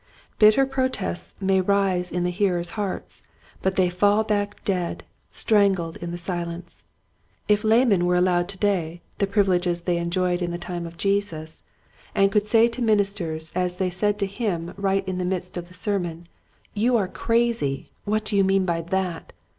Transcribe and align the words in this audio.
Bitter 0.39 0.65
protests 0.65 1.35
may 1.39 1.61
rise 1.61 2.11
in 2.11 2.23
the 2.23 2.31
hearers' 2.31 2.71
hearts 2.71 3.21
but 3.61 3.75
they 3.75 3.87
fall 3.87 4.23
back 4.23 4.63
dead, 4.65 5.03
strangled 5.29 5.97
in 5.97 6.09
the 6.09 6.17
silence. 6.17 6.87
If 7.47 7.63
laymen 7.63 8.07
were 8.07 8.15
allowed 8.15 8.49
to 8.49 8.57
day 8.57 9.03
the 9.19 9.27
privi 9.27 9.49
leges 9.59 9.81
they 9.81 9.97
enjoyed 9.97 10.41
in 10.41 10.49
the 10.49 10.57
time 10.57 10.87
of 10.87 10.97
Jesus, 10.97 11.61
I20 11.61 11.61
Quiet 11.61 11.61
Hints 11.61 11.61
to 11.61 12.11
Growing 12.11 12.23
Preachers, 12.23 12.23
and 12.23 12.31
could 12.31 12.47
say 12.47 12.67
to 12.67 12.81
ministers 12.81 13.51
as 13.53 13.77
they 13.77 13.89
said 13.91 14.17
to 14.17 14.25
him 14.25 14.73
right 14.75 15.07
in 15.07 15.19
the 15.19 15.23
midst 15.23 15.55
of 15.55 15.67
the 15.67 15.75
sermon, 15.75 16.27
—"You 16.83 16.97
are 16.97 17.07
crazy! 17.07 17.91
What 18.03 18.25
do 18.25 18.35
you 18.35 18.43
mean 18.43 18.65
by 18.65 18.81
that 18.81 19.33